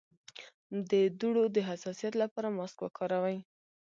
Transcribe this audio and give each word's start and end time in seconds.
د 0.89 0.91
دوړو 1.19 1.43
د 1.55 1.57
حساسیت 1.69 2.13
لپاره 2.23 2.53
ماسک 2.57 2.77
وکاروئ 2.81 3.37